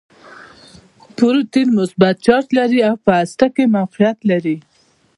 [1.15, 4.57] پروټون مثبت چارچ لري او په هسته کې موقعیت لري.